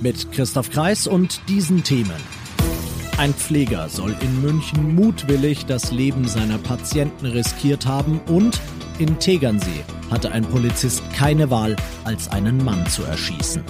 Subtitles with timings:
[0.00, 2.16] Mit Christoph Kreis und diesen Themen.
[3.18, 8.58] Ein Pfleger soll in München mutwillig das Leben seiner Patienten riskiert haben und
[8.98, 13.62] in Tegernsee hatte ein Polizist keine Wahl, als einen Mann zu erschießen.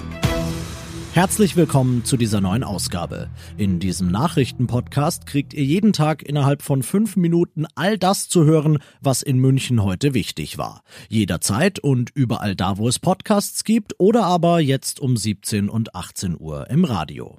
[1.12, 3.30] Herzlich willkommen zu dieser neuen Ausgabe.
[3.56, 8.78] In diesem Nachrichtenpodcast kriegt ihr jeden Tag innerhalb von fünf Minuten all das zu hören,
[9.00, 10.82] was in München heute wichtig war.
[11.08, 16.36] Jederzeit und überall da, wo es Podcasts gibt oder aber jetzt um 17 und 18
[16.38, 17.38] Uhr im Radio.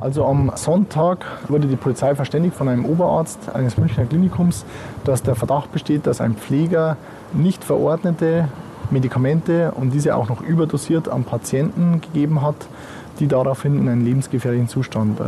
[0.00, 4.64] Also am Sonntag wurde die Polizei verständigt von einem Oberarzt eines Münchner Klinikums,
[5.04, 6.96] dass der Verdacht besteht, dass ein Pfleger
[7.32, 8.48] nicht verordnete
[8.90, 12.56] Medikamente und diese auch noch überdosiert am Patienten gegeben hat,
[13.20, 15.24] die daraufhin in einen lebensgefährlichen Zustand äh,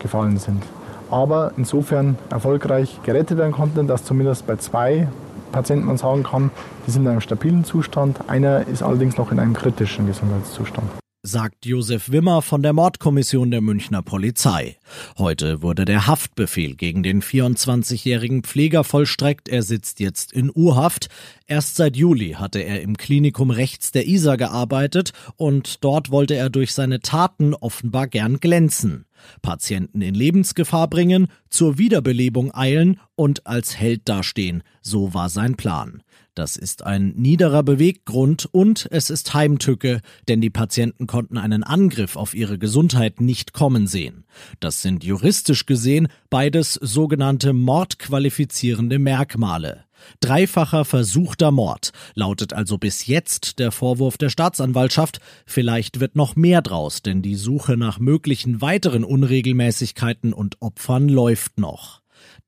[0.00, 0.62] gefallen sind.
[1.10, 5.08] Aber insofern erfolgreich gerettet werden konnten, dass zumindest bei zwei
[5.52, 6.50] Patienten man sagen kann,
[6.86, 8.18] die sind in einem stabilen Zustand.
[8.28, 10.88] Einer ist allerdings noch in einem kritischen Gesundheitszustand
[11.28, 14.76] sagt Josef Wimmer von der Mordkommission der Münchner Polizei.
[15.16, 19.48] Heute wurde der Haftbefehl gegen den 24-jährigen Pfleger vollstreckt.
[19.48, 21.08] Er sitzt jetzt in U-Haft.
[21.46, 26.50] Erst seit Juli hatte er im Klinikum rechts der Isar gearbeitet und dort wollte er
[26.50, 29.06] durch seine Taten offenbar gern glänzen.
[29.42, 34.62] Patienten in Lebensgefahr bringen, zur Wiederbelebung eilen und als Held dastehen.
[34.82, 36.02] So war sein Plan.
[36.38, 42.14] Das ist ein niederer Beweggrund und es ist Heimtücke, denn die Patienten konnten einen Angriff
[42.14, 44.24] auf ihre Gesundheit nicht kommen sehen.
[44.60, 49.84] Das sind juristisch gesehen beides sogenannte mordqualifizierende Merkmale.
[50.20, 55.20] Dreifacher versuchter Mord lautet also bis jetzt der Vorwurf der Staatsanwaltschaft.
[55.46, 61.58] Vielleicht wird noch mehr draus, denn die Suche nach möglichen weiteren Unregelmäßigkeiten und Opfern läuft
[61.58, 62.00] noch.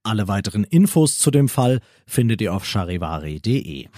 [0.02, 3.88] Alle weiteren Infos zu dem Fall findet ihr auf charivari.de.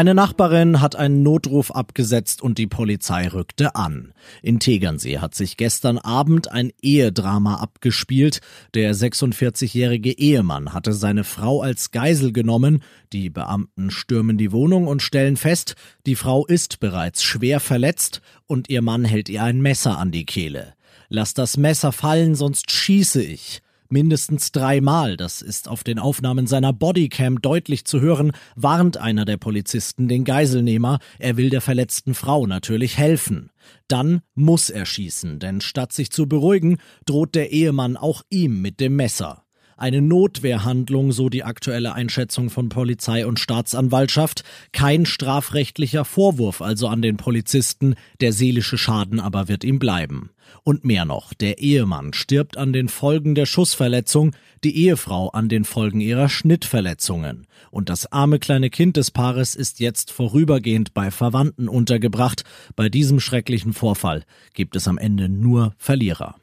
[0.00, 4.14] Eine Nachbarin hat einen Notruf abgesetzt und die Polizei rückte an.
[4.40, 8.40] In Tegernsee hat sich gestern Abend ein Ehedrama abgespielt.
[8.72, 12.82] Der 46-jährige Ehemann hatte seine Frau als Geisel genommen.
[13.12, 15.74] Die Beamten stürmen die Wohnung und stellen fest,
[16.06, 20.24] die Frau ist bereits schwer verletzt und ihr Mann hält ihr ein Messer an die
[20.24, 20.72] Kehle.
[21.10, 23.60] Lass das Messer fallen, sonst schieße ich.
[23.92, 29.36] Mindestens dreimal, das ist auf den Aufnahmen seiner Bodycam deutlich zu hören, warnt einer der
[29.36, 33.50] Polizisten den Geiselnehmer, er will der verletzten Frau natürlich helfen.
[33.88, 38.78] Dann muss er schießen, denn statt sich zu beruhigen, droht der Ehemann auch ihm mit
[38.78, 39.42] dem Messer.
[39.80, 44.44] Eine Notwehrhandlung, so die aktuelle Einschätzung von Polizei und Staatsanwaltschaft.
[44.72, 50.32] Kein strafrechtlicher Vorwurf also an den Polizisten, der seelische Schaden aber wird ihm bleiben.
[50.64, 54.32] Und mehr noch, der Ehemann stirbt an den Folgen der Schussverletzung,
[54.64, 57.46] die Ehefrau an den Folgen ihrer Schnittverletzungen.
[57.70, 62.44] Und das arme kleine Kind des Paares ist jetzt vorübergehend bei Verwandten untergebracht.
[62.76, 66.34] Bei diesem schrecklichen Vorfall gibt es am Ende nur Verlierer.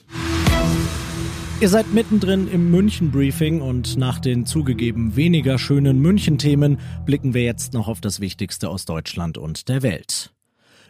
[1.59, 7.73] Ihr seid mittendrin im München-Briefing und nach den zugegeben weniger schönen München-Themen blicken wir jetzt
[7.73, 10.31] noch auf das Wichtigste aus Deutschland und der Welt.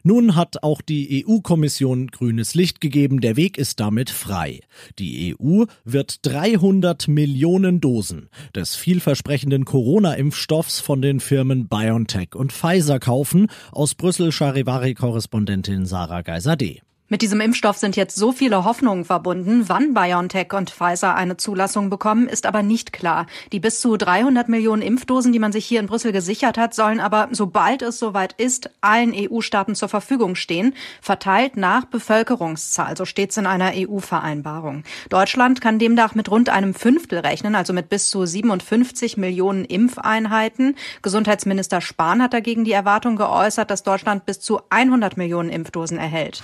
[0.03, 4.59] Nun hat auch die EU-Kommission grünes Licht gegeben, der Weg ist damit frei.
[5.00, 12.99] Die EU wird 300 Millionen Dosen des vielversprechenden Corona-Impfstoffs von den Firmen BioNTech und Pfizer
[12.99, 16.81] kaufen, aus Brüssel Charivari-Korrespondentin Sarah Geiser-D.
[17.09, 19.69] Mit diesem Impfstoff sind jetzt so viele Hoffnungen verbunden.
[19.69, 23.28] Wann BioNTech und Pfizer eine Zulassung bekommen, ist aber nicht klar.
[23.53, 27.00] Die bis zu 300 Millionen Impfdosen, die man sich hier in Brüssel gesichert hat, sollen
[27.00, 32.97] aber, sobald es soweit ist, allen EU-Staaten zur Verfügung stehen, verteilt nach Bevölkerungszahl.
[32.97, 34.84] So steht es in einer EU-Vereinbarung.
[35.07, 40.76] Deutschland kann demnach mit rund einem Fünftel rechnen, also mit bis zu 57 Millionen Impfeinheiten.
[41.03, 46.43] Gesundheitsminister Spahn hat dagegen die Erwartung geäußert, dass Deutschland bis zu 100 Millionen Impfdosen erhält.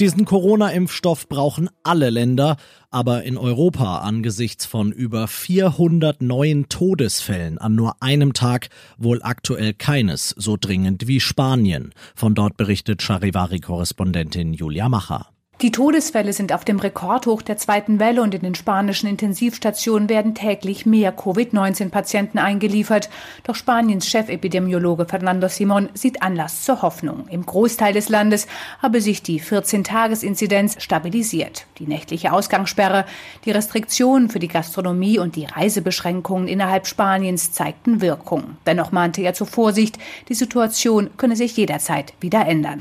[0.00, 2.56] Diesen Corona-Impfstoff brauchen alle Länder,
[2.90, 9.74] aber in Europa angesichts von über 400 neuen Todesfällen an nur einem Tag wohl aktuell
[9.74, 11.92] keines so dringend wie Spanien.
[12.14, 15.26] Von dort berichtet Charivari-Korrespondentin Julia Macher.
[15.62, 20.34] Die Todesfälle sind auf dem Rekordhoch der zweiten Welle und in den spanischen Intensivstationen werden
[20.34, 23.10] täglich mehr Covid-19-Patienten eingeliefert.
[23.42, 27.28] Doch Spaniens Chefepidemiologe Fernando Simon sieht Anlass zur Hoffnung.
[27.28, 28.46] Im Großteil des Landes
[28.80, 31.66] habe sich die 14-Tages-Inzidenz stabilisiert.
[31.78, 33.04] Die nächtliche Ausgangssperre,
[33.44, 38.56] die Restriktionen für die Gastronomie und die Reisebeschränkungen innerhalb Spaniens zeigten Wirkung.
[38.64, 39.98] Dennoch mahnte er zur Vorsicht,
[40.30, 42.80] die Situation könne sich jederzeit wieder ändern.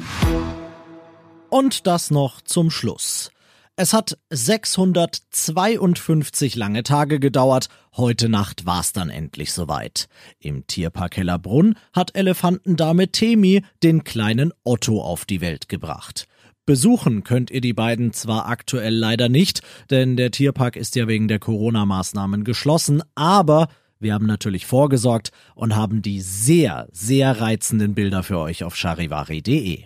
[1.49, 3.31] Und das noch zum Schluss.
[3.75, 7.69] Es hat 652 lange Tage gedauert.
[7.95, 10.07] Heute Nacht war's dann endlich soweit.
[10.39, 16.27] Im Tierpark Hellerbrunn hat Elefantendame Temi den kleinen Otto auf die Welt gebracht.
[16.65, 21.27] Besuchen könnt ihr die beiden zwar aktuell leider nicht, denn der Tierpark ist ja wegen
[21.27, 28.23] der Corona-Maßnahmen geschlossen, aber wir haben natürlich vorgesorgt und haben die sehr, sehr reizenden Bilder
[28.23, 29.85] für euch auf charivari.de.